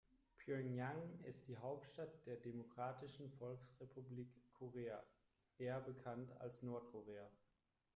Pjöngjang 0.39 1.19
ist 1.25 1.47
die 1.47 1.59
Hauptstadt 1.59 2.25
der 2.25 2.35
Demokratischen 2.37 3.29
Volksrepublik 3.33 4.31
Korea, 4.53 5.03
eher 5.59 5.79
bekannt 5.79 6.31
als 6.39 6.63
Nordkorea. 6.63 7.29